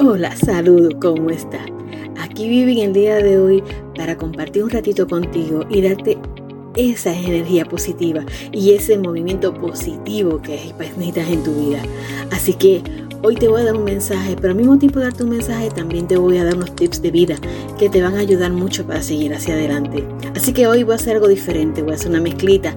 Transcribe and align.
Hola, 0.00 0.36
saludo, 0.36 0.90
¿cómo 1.00 1.30
estás? 1.30 1.66
Aquí 2.18 2.48
viven 2.48 2.78
el 2.78 2.92
día 2.92 3.16
de 3.16 3.38
hoy 3.38 3.62
para 3.96 4.16
compartir 4.16 4.62
un 4.62 4.70
ratito 4.70 5.06
contigo 5.06 5.64
y 5.70 5.82
darte 5.82 6.18
esa 6.76 7.12
energía 7.12 7.64
positiva 7.64 8.24
y 8.52 8.72
ese 8.72 8.98
movimiento 8.98 9.54
positivo 9.54 10.40
que 10.42 10.72
necesitas 10.78 11.28
en 11.28 11.42
tu 11.42 11.54
vida. 11.54 11.82
Así 12.30 12.54
que 12.54 12.82
hoy 13.22 13.34
te 13.36 13.48
voy 13.48 13.62
a 13.62 13.64
dar 13.64 13.76
un 13.76 13.84
mensaje, 13.84 14.36
pero 14.36 14.50
al 14.50 14.56
mismo 14.56 14.78
tiempo 14.78 14.98
de 14.98 15.06
darte 15.06 15.24
un 15.24 15.30
mensaje 15.30 15.70
también 15.70 16.06
te 16.06 16.16
voy 16.16 16.38
a 16.38 16.44
dar 16.44 16.56
unos 16.56 16.74
tips 16.74 17.02
de 17.02 17.10
vida 17.10 17.36
que 17.78 17.88
te 17.88 18.02
van 18.02 18.16
a 18.16 18.20
ayudar 18.20 18.52
mucho 18.52 18.86
para 18.86 19.02
seguir 19.02 19.34
hacia 19.34 19.54
adelante. 19.54 20.04
Así 20.34 20.52
que 20.52 20.66
hoy 20.66 20.82
voy 20.82 20.92
a 20.92 20.96
hacer 20.96 21.16
algo 21.16 21.28
diferente, 21.28 21.82
voy 21.82 21.92
a 21.92 21.94
hacer 21.96 22.10
una 22.10 22.20
mezclita. 22.20 22.74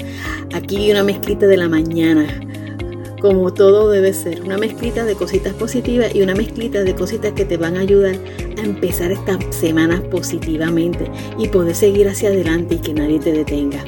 Aquí 0.54 0.92
una 0.92 1.04
mezclita 1.04 1.48
de 1.48 1.58
la 1.58 1.68
mañana 1.68 2.28
como 3.22 3.52
todo 3.52 3.90
debe 3.90 4.14
ser, 4.14 4.44
una 4.44 4.58
mezclita 4.58 5.04
de 5.04 5.16
cositas 5.16 5.54
positivas 5.54 6.14
y 6.14 6.22
una 6.22 6.36
mezclita 6.36 6.84
de 6.84 6.94
cositas 6.94 7.34
que 7.34 7.45
te 7.45 7.58
van 7.58 7.76
a 7.76 7.80
ayudar 7.80 8.16
a 8.58 8.62
empezar 8.62 9.12
esta 9.12 9.40
semana 9.52 10.02
positivamente 10.12 11.09
y 11.38 11.48
poder 11.48 11.76
seguir 11.76 12.08
hacia 12.08 12.30
adelante 12.30 12.76
y 12.76 12.80
que 12.80 12.94
nadie 12.94 13.20
te 13.20 13.31
detenga. 13.31 13.84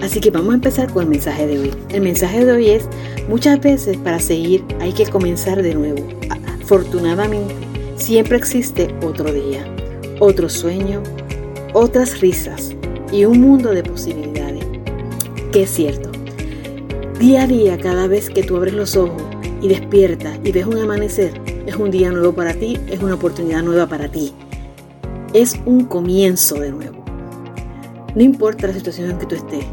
Así 0.00 0.20
que 0.20 0.30
vamos 0.30 0.52
a 0.52 0.54
empezar 0.54 0.92
con 0.92 1.04
el 1.04 1.08
mensaje 1.10 1.46
de 1.46 1.58
hoy. 1.58 1.70
El 1.90 2.02
mensaje 2.02 2.44
de 2.44 2.52
hoy 2.52 2.70
es, 2.70 2.88
muchas 3.28 3.60
veces 3.60 3.96
para 3.98 4.20
seguir 4.20 4.64
hay 4.80 4.92
que 4.92 5.06
comenzar 5.06 5.62
de 5.62 5.74
nuevo. 5.74 6.06
Afortunadamente, 6.62 7.54
siempre 7.96 8.36
existe 8.36 8.94
otro 9.02 9.32
día, 9.32 9.64
otro 10.20 10.48
sueño, 10.48 11.02
otras 11.72 12.20
risas 12.20 12.74
y 13.12 13.24
un 13.24 13.40
mundo 13.40 13.72
de 13.72 13.82
posibilidades. 13.82 14.64
Que 15.52 15.64
es 15.64 15.70
cierto. 15.70 16.10
Día 17.18 17.42
a 17.42 17.46
día, 17.46 17.76
cada 17.78 18.06
vez 18.06 18.30
que 18.30 18.42
tú 18.42 18.56
abres 18.56 18.74
los 18.74 18.96
ojos 18.96 19.22
y 19.60 19.68
despiertas 19.68 20.38
y 20.44 20.52
ves 20.52 20.66
un 20.66 20.78
amanecer, 20.78 21.32
es 21.66 21.76
un 21.76 21.90
día 21.90 22.10
nuevo 22.10 22.32
para 22.32 22.54
ti, 22.54 22.78
es 22.88 23.02
una 23.02 23.14
oportunidad 23.14 23.62
nueva 23.62 23.86
para 23.86 24.08
ti. 24.08 24.32
Es 25.34 25.54
un 25.66 25.84
comienzo 25.84 26.56
de 26.56 26.70
nuevo. 26.70 26.99
No 28.14 28.22
importa 28.22 28.66
la 28.66 28.74
situación 28.74 29.10
en 29.10 29.18
que 29.18 29.26
tú 29.26 29.34
estés, 29.36 29.64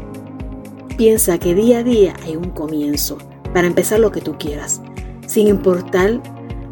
piensa 0.96 1.38
que 1.38 1.54
día 1.54 1.78
a 1.78 1.82
día 1.84 2.14
hay 2.24 2.36
un 2.36 2.50
comienzo 2.50 3.18
para 3.52 3.66
empezar 3.66 4.00
lo 4.00 4.12
que 4.12 4.20
tú 4.20 4.36
quieras, 4.38 4.80
sin 5.26 5.48
importar 5.48 6.20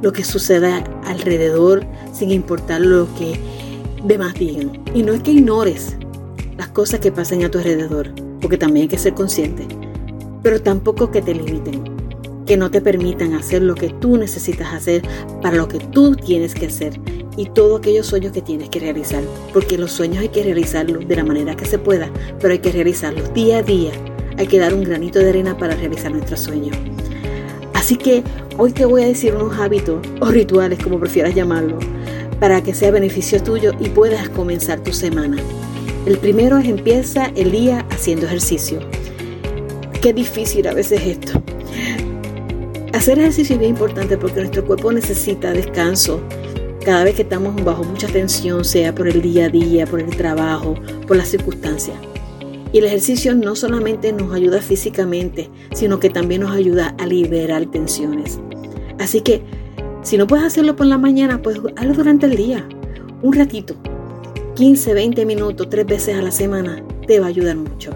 lo 0.03 0.13
que 0.13 0.25
suceda 0.25 0.85
alrededor, 1.05 1.85
sin 2.13 2.31
importar 2.31 2.81
lo 2.81 3.07
que 3.17 3.39
demás 4.05 4.35
digan. 4.35 4.83
Y 4.95 5.03
no 5.03 5.13
es 5.13 5.23
que 5.23 5.33
ignores 5.33 5.97
las 6.57 6.69
cosas 6.69 7.01
que 7.01 7.13
pasen 7.13 7.45
a 7.45 7.51
tu 7.51 7.59
alrededor, 7.59 8.15
porque 8.41 8.59
también 8.59 8.85
hay 8.85 8.89
que 8.89 8.99
ser 8.99 9.15
consciente 9.15 9.67
pero 10.47 10.63
tampoco 10.63 11.11
que 11.11 11.23
te 11.23 11.35
limiten, 11.35 11.83
que 12.47 12.57
no 12.57 12.71
te 12.71 12.81
permitan 12.81 13.35
hacer 13.35 13.63
lo 13.63 13.75
que 13.75 13.89
tú 13.89 14.17
necesitas 14.17 14.73
hacer 14.73 15.03
para 15.43 15.57
lo 15.57 15.67
que 15.67 15.81
tú 15.81 16.15
tienes 16.15 16.55
que 16.55 16.67
hacer 16.67 17.01
y 17.37 17.47
todos 17.47 17.81
aquellos 17.81 18.07
sueños 18.07 18.33
que 18.33 18.43
tienes 18.43 18.69
que 18.69 18.81
realizar, 18.81 19.23
porque 19.53 19.79
los 19.79 19.93
sueños 19.93 20.19
hay 20.19 20.29
que 20.29 20.43
realizarlos 20.43 21.07
de 21.07 21.17
la 21.17 21.25
manera 21.25 21.57
que 21.57 21.67
se 21.67 21.79
pueda, 21.79 22.11
pero 22.41 22.53
hay 22.53 22.59
que 22.59 22.73
realizarlos 22.73 23.33
día 23.35 23.59
a 23.59 23.63
día, 23.63 23.93
hay 24.39 24.47
que 24.47 24.59
dar 24.59 24.75
un 24.75 24.85
granito 24.85 25.19
de 25.19 25.29
arena 25.29 25.57
para 25.57 25.75
realizar 25.75 26.13
nuestros 26.13 26.41
sueños. 26.41 26.77
Así 27.75 27.97
que 27.97 28.23
hoy 28.59 28.73
te 28.73 28.85
voy 28.85 29.03
a 29.03 29.07
decir 29.07 29.35
unos 29.35 29.59
hábitos 29.59 30.05
o 30.21 30.27
rituales, 30.27 30.79
como 30.83 30.99
prefieras 30.99 31.35
llamarlo, 31.35 31.79
para 32.41 32.63
que 32.63 32.75
sea 32.75 32.91
beneficio 32.91 33.43
tuyo 33.43 33.73
y 33.79 33.89
puedas 33.91 34.29
comenzar 34.31 34.81
tu 34.81 34.93
semana. 34.93 35.37
El 36.07 36.19
primero 36.19 36.59
es 36.59 36.69
empieza 36.69 37.33
el 37.35 37.51
día 37.51 37.85
haciendo 37.91 38.27
ejercicio. 38.27 38.81
Qué 40.01 40.13
difícil 40.13 40.67
a 40.69 40.75
veces 40.75 41.03
esto. 41.05 41.43
Hacer 42.93 43.19
ejercicio 43.19 43.55
es 43.55 43.59
bien 43.59 43.73
importante 43.73 44.17
porque 44.17 44.41
nuestro 44.41 44.65
cuerpo 44.65 44.93
necesita 44.93 45.51
descanso. 45.53 46.21
Cada 46.87 47.03
vez 47.03 47.17
que 47.17 47.23
estamos 47.23 47.65
bajo 47.65 47.83
mucha 47.83 48.07
tensión, 48.07 48.65
sea 48.65 48.95
por 48.95 49.09
el 49.09 49.21
día 49.21 49.47
a 49.47 49.49
día, 49.49 49.89
por 49.89 49.99
el 49.99 50.17
trabajo, 50.17 50.77
por 51.09 51.17
las 51.17 51.27
circunstancias. 51.27 51.97
Y 52.73 52.79
el 52.79 52.85
ejercicio 52.85 53.35
no 53.35 53.57
solamente 53.57 54.13
nos 54.13 54.33
ayuda 54.33 54.63
físicamente, 54.63 55.51
sino 55.75 55.99
que 55.99 56.11
también 56.11 56.43
nos 56.43 56.53
ayuda 56.53 56.95
a 57.01 57.07
liberar 57.09 57.67
tensiones. 57.67 58.39
Así 59.01 59.21
que, 59.21 59.43
si 60.03 60.17
no 60.17 60.29
puedes 60.29 60.47
hacerlo 60.47 60.77
por 60.77 60.87
la 60.87 60.97
mañana, 60.97 61.43
pues 61.43 61.59
hazlo 61.75 61.93
durante 61.93 62.27
el 62.27 62.37
día. 62.37 62.69
Un 63.21 63.33
ratito, 63.33 63.75
15, 64.55 64.95
20 64.95 65.27
minutos, 65.27 65.69
tres 65.69 65.87
veces 65.87 66.17
a 66.17 66.23
la 66.23 66.31
semana, 66.31 66.85
te 67.09 67.19
va 67.19 67.27
a 67.27 67.31
ayudar 67.31 67.57
mucho. 67.57 67.91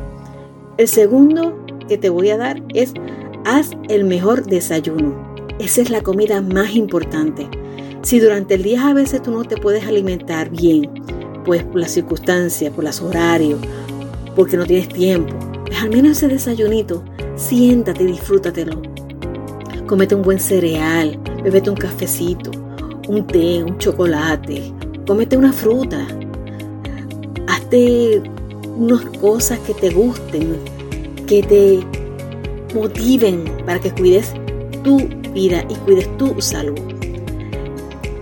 El 0.79 0.89
segundo 0.89 1.65
que 1.87 1.97
te 1.97 2.09
voy 2.09 2.31
a 2.31 2.37
dar 2.37 2.61
es 2.75 2.93
haz 3.45 3.71
el 3.89 4.03
mejor 4.03 4.47
desayuno. 4.47 5.15
Esa 5.61 5.81
es 5.81 5.91
la 5.91 6.01
comida 6.03 6.43
más 6.43 6.75
importante. 6.75 7.49
Si 8.03 8.19
durante 8.19 8.55
el 8.55 8.63
día 8.63 8.89
a 8.89 8.95
veces 8.95 9.23
tú 9.23 9.31
no 9.31 9.45
te 9.45 9.59
puedes 9.59 9.87
alimentar 9.87 10.49
bien, 10.49 10.89
pues 11.45 11.63
por 11.65 11.81
las 11.81 11.91
circunstancias, 11.91 12.73
por 12.73 12.85
los 12.85 13.01
horarios, 13.03 13.61
porque 14.35 14.57
no 14.57 14.65
tienes 14.65 14.89
tiempo, 14.89 15.35
pues 15.67 15.83
al 15.83 15.91
menos 15.91 16.13
ese 16.13 16.29
desayunito, 16.29 17.05
siéntate 17.37 18.05
y 18.05 18.07
disfrútatelo. 18.07 18.81
Comete 19.87 20.15
un 20.15 20.23
buen 20.23 20.41
cereal, 20.41 21.19
bebete 21.45 21.69
un 21.69 21.77
cafecito, 21.77 22.51
un 23.07 23.27
té, 23.27 23.63
un 23.63 23.77
chocolate, 23.77 24.73
comete 25.07 25.37
una 25.37 25.53
fruta, 25.53 26.07
hazte 27.49 28.23
unas 28.79 29.05
cosas 29.21 29.59
que 29.61 29.75
te 29.75 29.91
gusten, 29.91 30.57
que 31.27 31.43
te 31.43 32.75
motiven 32.75 33.45
para 33.67 33.79
que 33.79 33.93
cuides 33.93 34.33
tu 34.83 34.97
vida 35.35 35.67
y 35.69 35.75
cuides 35.75 36.17
tu 36.17 36.41
salud. 36.41 37.00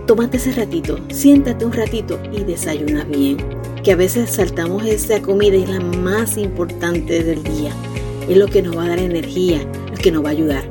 Tómate 0.09 0.37
ese 0.37 0.53
ratito, 0.53 0.97
siéntate 1.11 1.65
un 1.65 1.71
ratito 1.71 2.19
y 2.33 2.43
desayuna 2.43 3.03
bien. 3.03 3.37
Que 3.83 3.91
a 3.91 3.95
veces 3.95 4.31
saltamos 4.31 4.83
esa 4.83 5.21
comida 5.21 5.55
y 5.55 5.61
es 5.61 5.69
la 5.69 5.81
más 5.81 6.35
importante 6.35 7.23
del 7.23 7.43
día. 7.43 7.71
Es 8.27 8.35
lo 8.35 8.47
que 8.47 8.63
nos 8.63 8.75
va 8.75 8.85
a 8.85 8.87
dar 8.87 8.97
energía, 8.97 9.61
lo 9.91 9.97
que 9.97 10.11
nos 10.11 10.25
va 10.25 10.29
a 10.29 10.31
ayudar. 10.31 10.63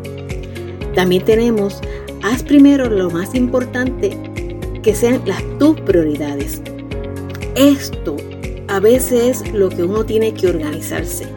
También 0.97 1.25
tenemos, 1.25 1.81
haz 2.25 2.43
primero 2.43 2.91
lo 2.91 3.11
más 3.11 3.37
importante 3.37 4.19
que 4.83 4.97
sean 4.97 5.23
las 5.25 5.41
tus 5.61 5.81
prioridades. 5.83 6.61
Esto 7.55 8.17
a 8.67 8.81
veces 8.81 9.43
es 9.43 9.53
lo 9.53 9.69
que 9.69 9.85
uno 9.85 10.05
tiene 10.05 10.35
que 10.35 10.49
organizarse. 10.49 11.29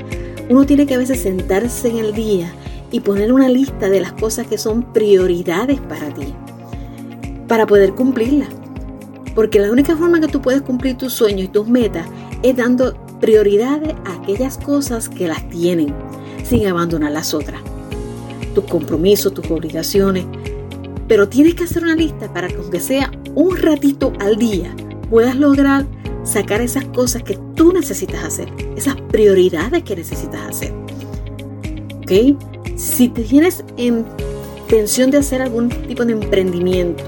Uno 0.50 0.66
tiene 0.66 0.88
que 0.88 0.96
a 0.96 0.98
veces 0.98 1.20
sentarse 1.20 1.90
en 1.90 1.98
el 2.00 2.14
día 2.14 2.52
y 2.90 3.02
poner 3.02 3.32
una 3.32 3.48
lista 3.48 3.92
de 3.92 4.02
las 4.02 4.14
cosas 4.14 4.48
que 4.48 4.58
son 4.58 4.92
prioridades 4.92 5.80
para 5.82 6.12
ti, 6.12 6.34
para 7.52 7.68
poder 7.68 7.94
cumplirlas. 7.96 8.48
Porque 9.36 9.60
la 9.60 9.70
única 9.70 9.98
forma 9.98 10.22
que 10.22 10.30
tú 10.30 10.42
puedes 10.42 10.62
cumplir 10.62 10.96
tus 10.96 11.12
sueños 11.12 11.44
y 11.44 11.48
tus 11.50 11.68
metas 11.68 12.08
es 12.44 12.56
dando 12.56 12.94
prioridades 13.20 13.94
a 14.06 14.22
aquellas 14.22 14.58
cosas 14.58 15.10
que 15.10 15.28
las 15.28 15.50
tienen, 15.50 15.94
sin 16.46 16.66
abandonar 16.66 17.12
las 17.12 17.34
otras. 17.34 17.60
Tus 18.56 18.64
compromisos, 18.64 19.34
tus 19.34 19.52
obligaciones. 19.52 20.24
Pero 21.10 21.28
tienes 21.28 21.56
que 21.56 21.66
hacer 21.66 21.84
una 21.84 21.94
lista 21.94 22.32
para 22.32 22.48
que 22.48 22.56
aunque 22.56 22.80
sea 22.80 23.12
un 23.36 23.58
ratito 23.58 24.14
al 24.22 24.38
día, 24.38 24.74
puedas 25.10 25.36
lograr 25.36 25.86
sacar 26.24 26.62
esas 26.62 26.86
cosas 26.86 27.22
que 27.22 27.38
tú 27.56 27.74
necesitas 27.74 28.24
hacer, 28.24 28.48
esas 28.78 28.96
prioridades 29.12 29.84
que 29.84 29.98
necesitas 29.98 30.40
hacer. 30.48 30.74
¿Ok? 31.98 32.78
Si 32.78 33.10
tienes 33.10 33.66
intención 33.76 35.12
de 35.12 35.18
hacer 35.18 35.42
algún 35.42 35.68
tipo 35.68 36.06
de 36.06 36.14
emprendimiento, 36.14 37.04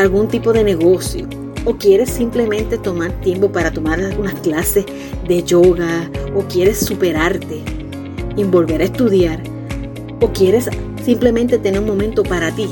algún 0.00 0.28
tipo 0.28 0.52
de 0.52 0.64
negocio, 0.64 1.26
o 1.64 1.76
quieres 1.76 2.10
simplemente 2.10 2.78
tomar 2.78 3.12
tiempo 3.20 3.52
para 3.52 3.70
tomar 3.70 4.00
algunas 4.00 4.34
clases 4.34 4.86
de 5.28 5.42
yoga, 5.42 6.10
o 6.34 6.42
quieres 6.44 6.78
superarte 6.78 7.62
y 8.36 8.44
volver 8.44 8.80
a 8.80 8.84
estudiar, 8.84 9.42
o 10.20 10.32
quieres 10.32 10.68
simplemente 11.04 11.58
tener 11.58 11.80
un 11.80 11.86
momento 11.86 12.22
para 12.22 12.50
ti, 12.54 12.68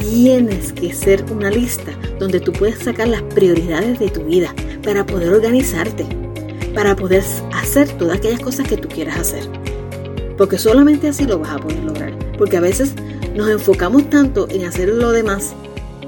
tienes 0.00 0.72
que 0.72 0.92
ser 0.92 1.24
una 1.30 1.50
lista 1.50 1.92
donde 2.18 2.40
tú 2.40 2.52
puedes 2.52 2.78
sacar 2.78 3.08
las 3.08 3.22
prioridades 3.22 3.98
de 3.98 4.08
tu 4.08 4.24
vida 4.24 4.54
para 4.82 5.06
poder 5.06 5.32
organizarte, 5.32 6.04
para 6.74 6.96
poder 6.96 7.22
hacer 7.52 7.88
todas 7.98 8.18
aquellas 8.18 8.40
cosas 8.40 8.66
que 8.66 8.76
tú 8.76 8.88
quieras 8.88 9.18
hacer. 9.18 9.44
Porque 10.36 10.58
solamente 10.58 11.08
así 11.08 11.24
lo 11.24 11.38
vas 11.38 11.50
a 11.52 11.58
poder 11.58 11.82
lograr. 11.84 12.18
Porque 12.36 12.56
a 12.56 12.60
veces 12.60 12.94
nos 13.36 13.48
enfocamos 13.48 14.10
tanto 14.10 14.48
en 14.50 14.64
hacer 14.64 14.88
lo 14.88 15.12
demás, 15.12 15.54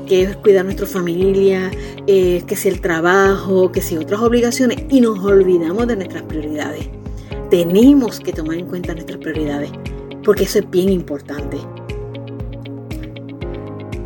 que 0.06 0.22
es 0.22 0.36
cuidar 0.36 0.64
nuestra 0.64 0.86
familia, 0.86 1.70
eh, 2.06 2.42
que 2.46 2.56
si 2.56 2.68
el 2.68 2.80
trabajo, 2.80 3.70
que 3.72 3.82
si 3.82 3.96
otras 3.96 4.20
obligaciones, 4.20 4.78
y 4.88 5.00
nos 5.00 5.18
olvidamos 5.18 5.86
de 5.86 5.96
nuestras 5.96 6.22
prioridades. 6.22 6.88
Tenemos 7.50 8.20
que 8.20 8.32
tomar 8.32 8.56
en 8.56 8.66
cuenta 8.66 8.94
nuestras 8.94 9.18
prioridades, 9.18 9.70
porque 10.24 10.44
eso 10.44 10.60
es 10.60 10.70
bien 10.70 10.88
importante. 10.88 11.58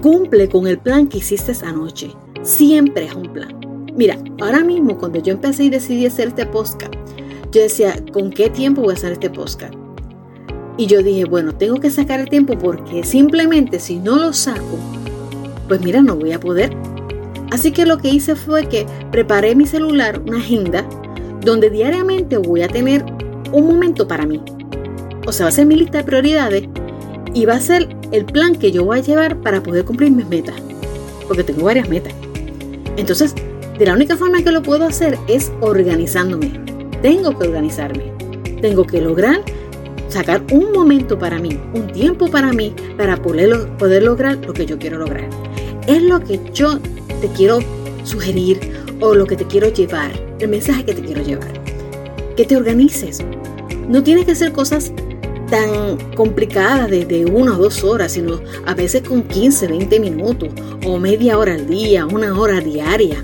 Cumple 0.02 0.48
con 0.48 0.66
el 0.66 0.78
plan 0.78 1.08
que 1.08 1.18
hiciste 1.18 1.52
anoche. 1.64 2.10
Siempre 2.42 3.04
es 3.06 3.14
un 3.14 3.32
plan. 3.32 3.60
Mira, 3.94 4.18
ahora 4.40 4.64
mismo 4.64 4.96
cuando 4.98 5.20
yo 5.20 5.34
empecé 5.34 5.64
y 5.64 5.70
decidí 5.70 6.06
hacer 6.06 6.28
este 6.28 6.46
podcast, 6.46 6.94
yo 7.52 7.62
decía, 7.62 7.94
¿con 8.12 8.30
qué 8.30 8.48
tiempo 8.48 8.82
voy 8.82 8.94
a 8.94 8.96
hacer 8.96 9.12
este 9.12 9.28
podcast? 9.28 9.74
Y 10.76 10.86
yo 10.86 11.02
dije, 11.02 11.24
bueno, 11.24 11.54
tengo 11.54 11.78
que 11.80 11.90
sacar 11.90 12.20
el 12.20 12.28
tiempo 12.28 12.56
porque 12.56 13.04
simplemente 13.04 13.78
si 13.78 13.98
no 13.98 14.16
lo 14.16 14.32
saco, 14.32 14.78
pues 15.70 15.82
mira, 15.82 16.02
no 16.02 16.16
voy 16.16 16.32
a 16.32 16.40
poder. 16.40 16.76
Así 17.52 17.70
que 17.70 17.86
lo 17.86 17.98
que 17.98 18.08
hice 18.08 18.34
fue 18.34 18.68
que 18.68 18.86
preparé 19.12 19.54
mi 19.54 19.66
celular, 19.66 20.20
una 20.26 20.38
agenda, 20.38 20.84
donde 21.42 21.70
diariamente 21.70 22.38
voy 22.38 22.62
a 22.62 22.68
tener 22.68 23.04
un 23.52 23.68
momento 23.68 24.08
para 24.08 24.26
mí. 24.26 24.42
O 25.28 25.32
sea, 25.32 25.44
va 25.44 25.50
a 25.50 25.52
ser 25.52 25.66
mi 25.66 25.76
lista 25.76 25.98
de 25.98 26.04
prioridades 26.04 26.64
y 27.34 27.44
va 27.44 27.54
a 27.54 27.60
ser 27.60 27.88
el 28.10 28.24
plan 28.24 28.56
que 28.56 28.72
yo 28.72 28.84
voy 28.84 28.98
a 28.98 29.02
llevar 29.02 29.40
para 29.42 29.62
poder 29.62 29.84
cumplir 29.84 30.10
mis 30.10 30.26
metas. 30.26 30.56
Porque 31.28 31.44
tengo 31.44 31.66
varias 31.66 31.88
metas. 31.88 32.14
Entonces, 32.96 33.32
de 33.78 33.86
la 33.86 33.94
única 33.94 34.16
forma 34.16 34.42
que 34.42 34.50
lo 34.50 34.64
puedo 34.64 34.84
hacer 34.84 35.16
es 35.28 35.52
organizándome. 35.60 36.50
Tengo 37.00 37.38
que 37.38 37.46
organizarme. 37.46 38.12
Tengo 38.60 38.84
que 38.84 39.00
lograr 39.00 39.40
sacar 40.08 40.42
un 40.50 40.72
momento 40.72 41.16
para 41.16 41.38
mí, 41.38 41.56
un 41.74 41.86
tiempo 41.92 42.28
para 42.28 42.52
mí, 42.52 42.74
para 42.96 43.16
poder, 43.22 43.68
poder 43.78 44.02
lograr 44.02 44.36
lo 44.44 44.52
que 44.52 44.66
yo 44.66 44.80
quiero 44.80 44.98
lograr. 44.98 45.28
Es 45.86 46.02
lo 46.02 46.20
que 46.20 46.40
yo 46.52 46.78
te 47.20 47.28
quiero 47.36 47.60
sugerir 48.04 48.60
o 49.00 49.14
lo 49.14 49.26
que 49.26 49.36
te 49.36 49.46
quiero 49.46 49.68
llevar, 49.68 50.12
el 50.38 50.48
mensaje 50.48 50.84
que 50.84 50.94
te 50.94 51.02
quiero 51.02 51.22
llevar. 51.22 51.52
Que 52.36 52.44
te 52.44 52.56
organices. 52.56 53.20
No 53.88 54.02
tiene 54.02 54.24
que 54.24 54.34
ser 54.34 54.52
cosas 54.52 54.92
tan 55.50 55.98
complicadas 56.14 56.88
de, 56.90 57.24
una 57.26 57.56
o 57.56 57.62
dos 57.62 57.82
horas, 57.82 58.12
sino 58.12 58.40
a 58.66 58.74
veces 58.74 59.02
con 59.02 59.22
15, 59.22 59.66
20 59.66 60.00
minutos 60.00 60.48
o 60.86 60.98
media 60.98 61.36
hora 61.36 61.54
al 61.54 61.66
día, 61.66 62.06
una 62.06 62.38
hora 62.38 62.60
diaria. 62.60 63.16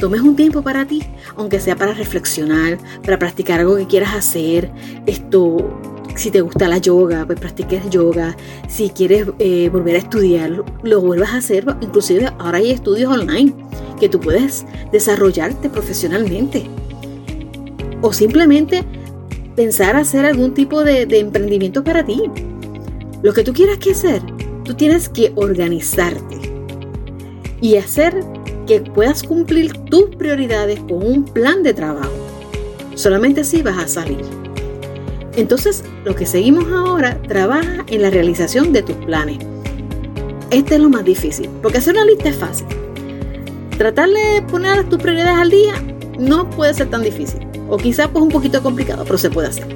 Tomes 0.00 0.20
un 0.20 0.34
tiempo 0.34 0.62
para 0.62 0.84
ti, 0.84 1.04
aunque 1.36 1.60
sea 1.60 1.76
para 1.76 1.94
reflexionar, 1.94 2.78
para 3.04 3.18
practicar 3.20 3.60
algo 3.60 3.76
que 3.76 3.86
quieras 3.86 4.14
hacer, 4.14 4.72
esto, 5.06 5.80
si 6.14 6.30
te 6.30 6.40
gusta 6.40 6.68
la 6.68 6.78
yoga, 6.78 7.24
pues 7.26 7.38
practiques 7.40 7.88
yoga. 7.90 8.36
Si 8.68 8.90
quieres 8.90 9.28
eh, 9.38 9.68
volver 9.70 9.96
a 9.96 9.98
estudiar, 9.98 10.64
lo 10.82 11.00
vuelvas 11.00 11.30
a 11.30 11.36
hacer. 11.38 11.64
Inclusive 11.80 12.30
ahora 12.38 12.58
hay 12.58 12.70
estudios 12.70 13.12
online 13.12 13.54
que 13.98 14.08
tú 14.08 14.20
puedes 14.20 14.64
desarrollarte 14.90 15.68
profesionalmente. 15.68 16.66
O 18.02 18.12
simplemente 18.12 18.84
pensar 19.56 19.96
hacer 19.96 20.24
algún 20.24 20.54
tipo 20.54 20.84
de, 20.84 21.06
de 21.06 21.18
emprendimiento 21.18 21.84
para 21.84 22.04
ti. 22.04 22.22
Lo 23.22 23.32
que 23.32 23.44
tú 23.44 23.52
quieras 23.52 23.78
que 23.78 23.92
hacer, 23.92 24.20
tú 24.64 24.74
tienes 24.74 25.08
que 25.08 25.32
organizarte 25.36 26.36
y 27.60 27.76
hacer 27.76 28.24
que 28.66 28.80
puedas 28.80 29.22
cumplir 29.22 29.72
tus 29.84 30.16
prioridades 30.16 30.80
con 30.80 31.06
un 31.06 31.24
plan 31.24 31.62
de 31.62 31.74
trabajo. 31.74 32.10
Solamente 32.94 33.42
así 33.42 33.62
vas 33.62 33.78
a 33.78 33.88
salir. 33.88 34.41
Entonces, 35.36 35.82
lo 36.04 36.14
que 36.14 36.26
seguimos 36.26 36.66
ahora, 36.72 37.20
trabaja 37.22 37.84
en 37.86 38.02
la 38.02 38.10
realización 38.10 38.72
de 38.72 38.82
tus 38.82 38.96
planes. 38.96 39.38
Este 40.50 40.74
es 40.74 40.80
lo 40.80 40.90
más 40.90 41.04
difícil, 41.04 41.48
porque 41.62 41.78
hacer 41.78 41.94
una 41.94 42.04
lista 42.04 42.28
es 42.28 42.36
fácil. 42.36 42.66
Tratar 43.78 44.10
de 44.10 44.42
poner 44.42 44.84
tus 44.88 45.00
prioridades 45.00 45.38
al 45.38 45.50
día 45.50 45.74
no 46.18 46.50
puede 46.50 46.74
ser 46.74 46.90
tan 46.90 47.02
difícil, 47.02 47.40
o 47.70 47.78
quizás 47.78 48.08
pues 48.08 48.22
un 48.22 48.28
poquito 48.28 48.62
complicado, 48.62 49.04
pero 49.04 49.16
se 49.16 49.30
puede 49.30 49.48
hacer. 49.48 49.66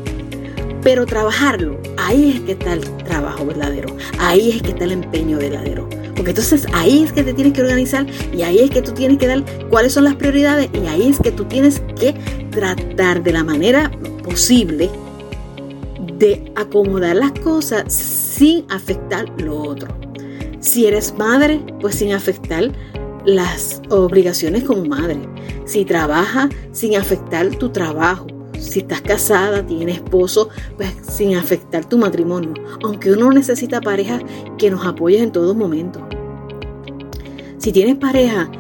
Pero 0.83 1.07
trabajarlo, 1.07 1.81
ahí 1.97 2.33
es 2.37 2.41
que 2.43 2.53
está 2.53 2.75
el 2.75 2.81
trabajo 3.05 3.47
verdadero, 3.47 3.97
ahí 4.19 4.51
es 4.51 4.63
que 4.63 4.69
está 4.69 4.85
el 4.85 4.93
empeño 4.93 5.39
verdadero. 5.39 5.89
Porque 6.15 6.31
entonces 6.31 6.67
ahí 6.75 7.05
es 7.05 7.13
que 7.13 7.23
te 7.23 7.33
tienes 7.33 7.55
que 7.55 7.63
organizar 7.63 8.07
y 8.33 8.43
ahí 8.43 8.59
es 8.59 8.71
que 8.71 8.83
tú 8.83 8.93
tienes 8.93 9.19
que 9.19 9.27
dar 9.27 9.43
cuáles 9.71 9.93
son 9.93 10.05
las 10.05 10.15
prioridades 10.15 10.69
y 10.73 10.87
ahí 10.87 11.09
es 11.09 11.19
que 11.19 11.31
tú 11.31 11.45
tienes 11.45 11.83
que 11.99 12.15
tratar 12.51 13.23
de 13.23 13.33
la 13.33 13.45
manera 13.45 13.91
posible 14.23 14.91
de 16.19 16.53
acomodar 16.57 17.17
las 17.17 17.33
cosas 17.33 17.93
sin 17.93 18.65
afectar 18.71 19.29
lo 19.41 19.63
otro. 19.63 19.89
Si 20.61 20.87
eres 20.87 21.15
madre, 21.17 21.65
pues 21.81 21.97
sin 21.97 22.13
afectar 22.13 22.73
las 23.25 23.83
obligaciones 23.91 24.65
como 24.65 24.85
madre. 24.85 25.19
Si 25.65 25.85
trabaja, 25.85 26.49
sin 26.73 26.97
afectar 26.97 27.49
tu 27.57 27.71
trabajo. 27.71 28.27
Si 28.59 28.81
estás 28.81 29.03
casada, 29.03 29.65
tienes 29.67 29.97
esposo, 29.97 30.49
pues 30.77 30.91
sin 31.03 31.37
afectar 31.37 31.85
tu 31.85 31.99
matrimonio. 31.99 32.55
Aunque 32.83 33.13
uno 33.13 33.31
necesita 33.31 33.81
pareja 33.81 34.19
que 34.57 34.71
nos 34.71 34.87
apoye 34.87 35.23
en 35.23 35.33
todo 35.33 35.55
momento. 35.55 36.07
Si 37.59 37.73
tienes 37.73 37.97
pareja, 37.97 38.51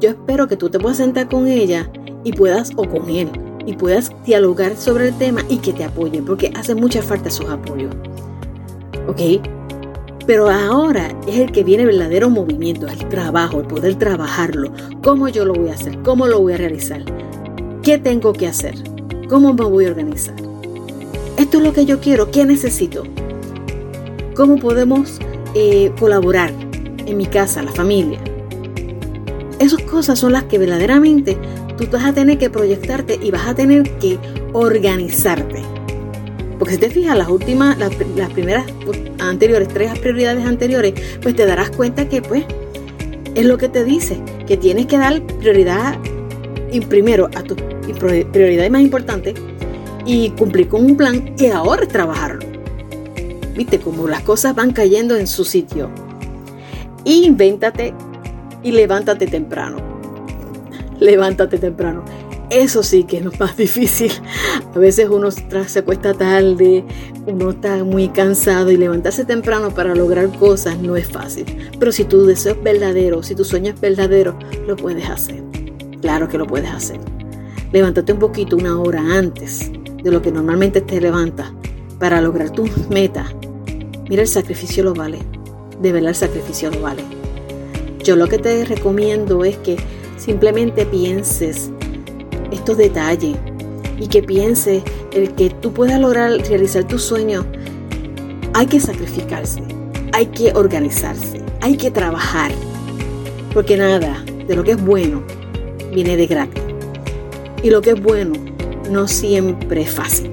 yo 0.00 0.10
espero 0.10 0.46
que 0.46 0.56
tú 0.56 0.68
te 0.70 0.78
puedas 0.78 0.98
sentar 0.98 1.28
con 1.28 1.46
ella 1.48 1.90
y 2.24 2.32
puedas, 2.32 2.70
o 2.76 2.88
con 2.88 3.08
él, 3.10 3.28
y 3.68 3.74
puedas 3.74 4.10
dialogar 4.24 4.78
sobre 4.78 5.08
el 5.08 5.18
tema 5.18 5.42
y 5.50 5.58
que 5.58 5.74
te 5.74 5.84
apoyen, 5.84 6.24
porque 6.24 6.50
hace 6.56 6.74
mucha 6.74 7.02
falta 7.02 7.30
sus 7.30 7.50
apoyos. 7.50 7.94
¿Ok? 9.06 9.46
Pero 10.26 10.48
ahora 10.48 11.14
es 11.26 11.36
el 11.36 11.52
que 11.52 11.64
viene 11.64 11.82
el 11.82 11.90
verdadero 11.90 12.30
movimiento, 12.30 12.88
el 12.88 13.06
trabajo, 13.10 13.60
el 13.60 13.66
poder 13.66 13.96
trabajarlo. 13.96 14.72
¿Cómo 15.02 15.28
yo 15.28 15.44
lo 15.44 15.52
voy 15.52 15.68
a 15.68 15.74
hacer? 15.74 15.98
¿Cómo 16.02 16.26
lo 16.26 16.40
voy 16.40 16.54
a 16.54 16.56
realizar? 16.56 17.04
¿Qué 17.82 17.98
tengo 17.98 18.32
que 18.32 18.46
hacer? 18.46 18.74
¿Cómo 19.28 19.52
me 19.52 19.64
voy 19.64 19.84
a 19.84 19.90
organizar? 19.90 20.36
Esto 21.36 21.58
es 21.58 21.64
lo 21.64 21.74
que 21.74 21.84
yo 21.84 22.00
quiero. 22.00 22.30
¿Qué 22.30 22.46
necesito? 22.46 23.02
¿Cómo 24.34 24.56
podemos 24.56 25.18
eh, 25.54 25.92
colaborar 26.00 26.54
en 27.04 27.16
mi 27.18 27.26
casa, 27.26 27.62
la 27.62 27.72
familia? 27.72 28.18
Esas 29.58 29.82
cosas 29.82 30.18
son 30.18 30.32
las 30.32 30.44
que 30.44 30.56
verdaderamente 30.56 31.36
tú 31.86 31.96
vas 31.96 32.04
a 32.04 32.12
tener 32.12 32.38
que 32.38 32.50
proyectarte 32.50 33.18
y 33.22 33.30
vas 33.30 33.46
a 33.46 33.54
tener 33.54 33.82
que 33.98 34.18
organizarte. 34.52 35.62
Porque 36.58 36.74
si 36.74 36.80
te 36.80 36.90
fijas, 36.90 37.16
las 37.16 37.28
últimas, 37.28 37.78
las, 37.78 37.94
primeras 38.30 38.66
anteriores, 39.20 39.68
tres 39.68 39.96
prioridades 39.98 40.44
anteriores, 40.44 40.94
pues 41.22 41.36
te 41.36 41.46
darás 41.46 41.70
cuenta 41.70 42.08
que 42.08 42.20
pues 42.20 42.44
es 43.34 43.46
lo 43.46 43.56
que 43.58 43.68
te 43.68 43.84
dice, 43.84 44.20
que 44.46 44.56
tienes 44.56 44.86
que 44.86 44.98
dar 44.98 45.22
prioridad 45.22 45.96
primero 46.88 47.30
a 47.34 47.42
tu 47.42 47.56
prioridad 47.56 48.68
más 48.70 48.82
importante 48.82 49.34
y 50.04 50.30
cumplir 50.30 50.68
con 50.68 50.84
un 50.84 50.96
plan 50.96 51.34
y 51.38 51.46
ahora 51.46 51.86
trabajarlo. 51.86 52.44
Viste 53.54 53.78
como 53.78 54.08
las 54.08 54.22
cosas 54.22 54.54
van 54.54 54.72
cayendo 54.72 55.16
en 55.16 55.26
su 55.26 55.44
sitio. 55.44 55.90
Invéntate 57.04 57.94
y 58.62 58.72
levántate 58.72 59.26
temprano 59.26 59.97
levántate 61.00 61.58
temprano. 61.58 62.04
Eso 62.50 62.82
sí 62.82 63.04
que 63.04 63.18
es 63.18 63.40
más 63.40 63.56
difícil. 63.56 64.12
A 64.74 64.78
veces 64.78 65.08
uno 65.10 65.30
se 65.30 65.78
acuesta 65.78 66.14
tarde, 66.14 66.84
uno 67.26 67.50
está 67.50 67.84
muy 67.84 68.08
cansado 68.08 68.70
y 68.70 68.76
levantarse 68.76 69.24
temprano 69.24 69.70
para 69.74 69.94
lograr 69.94 70.30
cosas 70.38 70.78
no 70.78 70.96
es 70.96 71.06
fácil. 71.06 71.44
Pero 71.78 71.92
si 71.92 72.04
tu 72.04 72.24
deseo 72.24 72.54
es 72.54 72.62
verdadero, 72.62 73.22
si 73.22 73.34
tu 73.34 73.44
sueño 73.44 73.72
es 73.72 73.80
verdadero, 73.80 74.38
lo 74.66 74.76
puedes 74.76 75.08
hacer. 75.08 75.42
Claro 76.00 76.28
que 76.28 76.38
lo 76.38 76.46
puedes 76.46 76.70
hacer. 76.70 76.98
Levántate 77.72 78.12
un 78.12 78.18
poquito, 78.18 78.56
una 78.56 78.78
hora 78.78 79.02
antes 79.18 79.70
de 80.02 80.10
lo 80.10 80.22
que 80.22 80.32
normalmente 80.32 80.80
te 80.80 81.00
levantas 81.00 81.52
para 81.98 82.20
lograr 82.20 82.50
tus 82.50 82.70
metas. 82.88 83.34
Mira, 84.08 84.22
el 84.22 84.28
sacrificio 84.28 84.84
lo 84.84 84.94
vale. 84.94 85.18
De 85.82 85.92
verdad 85.92 86.10
el 86.10 86.14
sacrificio 86.14 86.70
lo 86.70 86.80
vale. 86.80 87.02
Yo 88.02 88.16
lo 88.16 88.26
que 88.26 88.38
te 88.38 88.64
recomiendo 88.64 89.44
es 89.44 89.58
que 89.58 89.76
Simplemente 90.18 90.84
pienses 90.84 91.70
estos 92.50 92.76
detalles 92.76 93.36
y 94.00 94.08
que 94.08 94.22
pienses 94.22 94.82
el 95.12 95.32
que 95.34 95.50
tú 95.50 95.72
puedas 95.72 96.00
lograr 96.00 96.32
realizar 96.48 96.84
tu 96.84 96.98
sueño. 96.98 97.46
Hay 98.54 98.66
que 98.66 98.80
sacrificarse, 98.80 99.62
hay 100.12 100.26
que 100.26 100.52
organizarse, 100.54 101.40
hay 101.60 101.76
que 101.76 101.92
trabajar, 101.92 102.50
porque 103.54 103.76
nada 103.76 104.24
de 104.46 104.56
lo 104.56 104.64
que 104.64 104.72
es 104.72 104.84
bueno 104.84 105.22
viene 105.94 106.16
de 106.16 106.26
gratis. 106.26 106.62
Y 107.62 107.70
lo 107.70 107.80
que 107.80 107.90
es 107.90 108.02
bueno 108.02 108.32
no 108.90 109.06
siempre 109.06 109.82
es 109.82 109.90
fácil. 109.90 110.32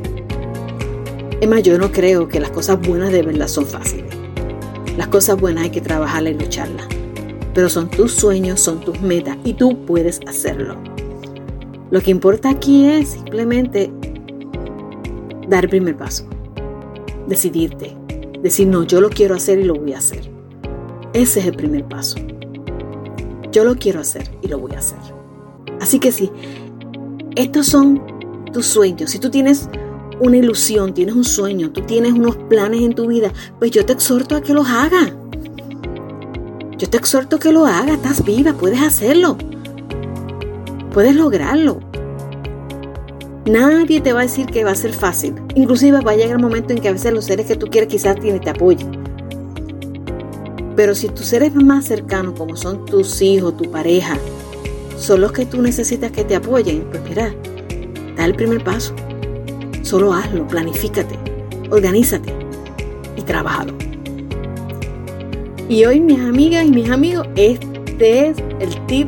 Es 1.42 1.48
más, 1.48 1.62
yo 1.62 1.78
no 1.78 1.92
creo 1.92 2.28
que 2.28 2.40
las 2.40 2.50
cosas 2.50 2.80
buenas 2.82 3.12
de 3.12 3.22
verdad 3.22 3.48
son 3.48 3.66
fáciles. 3.68 4.16
Las 4.98 5.08
cosas 5.10 5.40
buenas 5.40 5.66
hay 5.66 5.70
que 5.70 5.82
trabajarlas 5.82 6.34
y 6.34 6.38
lucharlas 6.38 6.95
pero 7.56 7.70
son 7.70 7.90
tus 7.90 8.12
sueños, 8.12 8.60
son 8.60 8.82
tus 8.82 9.00
metas 9.00 9.38
y 9.46 9.54
tú 9.54 9.86
puedes 9.86 10.20
hacerlo. 10.28 10.76
Lo 11.90 12.02
que 12.02 12.12
importa 12.12 12.50
aquí 12.50 12.86
es 12.86 13.10
simplemente 13.10 13.92
dar 15.48 15.64
el 15.64 15.70
primer 15.70 15.96
paso, 15.96 16.28
decidirte, 17.28 17.96
decir, 18.44 18.68
no, 18.68 18.84
yo 18.84 19.00
lo 19.00 19.10
quiero 19.10 19.36
hacer 19.36 19.60
y 19.60 19.64
lo 19.64 19.76
voy 19.76 19.94
a 19.94 20.00
hacer. 20.00 20.30
Ese 21.14 21.40
es 21.40 21.46
el 21.46 21.56
primer 21.56 21.86
paso. 21.86 22.18
Yo 23.54 23.64
lo 23.64 23.76
quiero 23.76 24.02
hacer 24.02 24.30
y 24.42 24.50
lo 24.50 24.60
voy 24.60 24.74
a 24.74 24.80
hacer. 24.80 25.00
Así 25.80 25.98
que 25.98 26.12
sí, 26.12 26.30
estos 27.38 27.68
son 27.68 28.02
tus 28.52 28.66
sueños. 28.66 29.12
Si 29.12 29.20
tú 29.20 29.30
tienes 29.30 29.70
una 30.20 30.36
ilusión, 30.36 30.94
tienes 30.94 31.16
un 31.16 31.24
sueño, 31.24 31.72
tú 31.72 31.82
tienes 31.82 32.12
unos 32.12 32.36
planes 32.36 32.82
en 32.82 32.94
tu 32.94 33.08
vida, 33.08 33.32
pues 33.60 33.72
yo 33.72 33.86
te 33.86 33.94
exhorto 33.94 34.36
a 34.36 34.42
que 34.42 34.54
los 34.54 34.68
hagas. 34.68 35.14
Yo 36.78 36.90
te 36.90 36.98
exhorto 36.98 37.40
que 37.40 37.54
lo 37.54 37.66
hagas, 37.66 37.96
estás 37.96 38.26
viva, 38.26 38.52
puedes 38.52 38.82
hacerlo. 38.82 39.38
Puedes 40.92 41.16
lograrlo. 41.16 41.80
Nadie 43.46 44.02
te 44.02 44.12
va 44.12 44.20
a 44.20 44.24
decir 44.24 44.48
que 44.48 44.66
va 44.66 44.72
a 44.72 44.76
ser 44.76 44.92
fácil. 44.92 45.36
Inclusive 45.56 46.02
va 46.02 46.12
a 46.12 46.16
llegar 46.16 46.36
el 46.36 46.42
momento 46.42 46.74
en 46.74 46.82
que 46.82 46.90
a 46.90 46.92
veces 46.92 47.14
los 47.14 47.26
seres 47.26 47.46
que 47.46 47.56
tú 47.56 47.68
quieres 47.68 47.90
quizás 47.90 48.18
ni 48.22 48.38
te 48.40 48.50
apoyen. 48.50 48.92
Pero 50.76 50.96
si 50.96 51.08
tus 51.08 51.28
seres 51.28 51.56
más 51.56 51.86
cercanos, 51.86 52.38
como 52.38 52.58
son 52.58 52.86
tus 52.86 53.22
hijos, 53.22 53.56
tu 53.56 53.72
pareja, 53.72 54.18
son 54.98 55.22
los 55.22 55.32
que 55.32 55.46
tú 55.46 55.62
necesitas 55.62 56.12
que 56.12 56.26
te 56.26 56.36
apoyen, 56.36 56.86
pues 56.92 57.02
mira, 57.08 57.34
da 58.18 58.26
el 58.26 58.36
primer 58.36 58.62
paso. 58.64 58.94
Solo 59.82 60.12
hazlo, 60.12 60.46
planifícate, 60.46 61.18
organízate 61.70 62.34
y 63.16 63.22
trabajalo. 63.22 63.85
Y 65.68 65.84
hoy, 65.86 66.00
mis 66.00 66.20
amigas 66.20 66.64
y 66.66 66.70
mis 66.70 66.92
amigos, 66.92 67.28
este 67.36 68.28
es 68.28 68.38
el 68.60 68.86
tip 68.86 69.08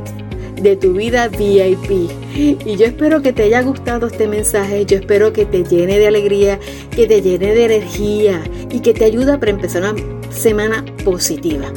de 0.60 0.76
tu 0.76 0.94
vida 0.94 1.28
VIP. 1.28 2.10
Y 2.36 2.76
yo 2.78 2.86
espero 2.88 3.22
que 3.22 3.32
te 3.32 3.44
haya 3.44 3.62
gustado 3.62 4.08
este 4.08 4.28
mensaje, 4.28 4.84
yo 4.86 4.98
espero 4.98 5.34
que 5.34 5.46
te 5.46 5.64
llene 5.64 6.00
de 6.00 6.08
alegría, 6.08 6.60
que 6.90 7.06
te 7.06 7.22
llene 7.22 7.54
de 7.54 7.66
energía 7.66 8.42
y 8.72 8.80
que 8.80 8.94
te 8.94 9.06
ayude 9.06 9.38
para 9.38 9.52
empezar 9.52 9.84
una 9.84 9.96
semana 10.32 10.84
positiva. 11.06 11.72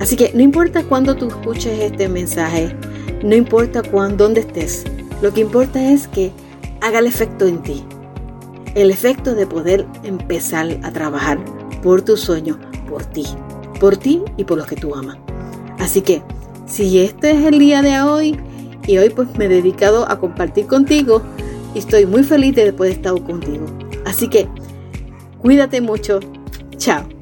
Así 0.00 0.16
que 0.16 0.30
no 0.32 0.42
importa 0.42 0.84
cuándo 0.84 1.14
tú 1.14 1.28
escuches 1.28 1.78
este 1.78 2.08
mensaje, 2.08 2.74
no 3.22 3.34
importa 3.34 3.82
cuándo, 3.82 4.24
dónde 4.24 4.40
estés, 4.40 4.84
lo 5.20 5.34
que 5.34 5.42
importa 5.42 5.92
es 5.92 6.08
que 6.08 6.32
haga 6.80 7.00
el 7.00 7.06
efecto 7.06 7.46
en 7.46 7.62
ti. 7.62 7.84
El 8.74 8.90
efecto 8.90 9.34
de 9.34 9.46
poder 9.46 9.86
empezar 10.02 10.78
a 10.82 10.92
trabajar 10.92 11.38
por 11.82 12.02
tu 12.02 12.16
sueño, 12.16 12.58
por 12.88 13.04
ti, 13.04 13.26
por 13.78 13.96
ti 13.96 14.22
y 14.36 14.44
por 14.44 14.58
los 14.58 14.66
que 14.66 14.76
tú 14.76 14.94
amas. 14.94 15.16
Así 15.78 16.00
que 16.00 16.22
si 16.66 16.98
este 17.00 17.30
es 17.30 17.44
el 17.44 17.58
día 17.58 17.82
de 17.82 18.00
hoy 18.00 18.38
y 18.86 18.98
hoy 18.98 19.10
pues 19.10 19.28
me 19.36 19.46
he 19.46 19.48
dedicado 19.48 20.10
a 20.10 20.18
compartir 20.18 20.66
contigo 20.66 21.22
y 21.74 21.78
estoy 21.78 22.06
muy 22.06 22.24
feliz 22.24 22.54
de 22.54 22.72
poder 22.72 22.92
estar 22.92 23.14
contigo. 23.22 23.66
Así 24.04 24.28
que 24.28 24.48
cuídate 25.40 25.80
mucho. 25.80 26.20
Chao. 26.76 27.17